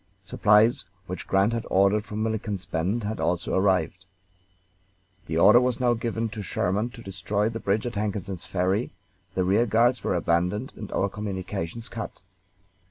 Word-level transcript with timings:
Supplies 0.23 0.83
which 1.05 1.27
Grant 1.27 1.53
had 1.53 1.63
ordered 1.69 2.03
from 2.05 2.23
Milliken's 2.23 2.65
Bend 2.65 3.03
had 3.03 3.19
also 3.19 3.53
arrived. 3.53 4.05
The 5.27 5.37
order 5.37 5.61
was 5.61 5.79
now 5.79 5.93
given 5.93 6.27
to 6.29 6.41
Sherman 6.41 6.89
to 6.95 7.03
destroy 7.03 7.49
the 7.49 7.59
bridge 7.59 7.85
at 7.85 7.93
Hankinson's 7.93 8.43
Ferry, 8.43 8.93
the 9.35 9.43
rear 9.43 9.67
guards 9.67 10.03
were 10.03 10.15
abandoned, 10.15 10.73
and 10.75 10.91
our 10.91 11.07
communications 11.07 11.87
cut. 11.87 12.19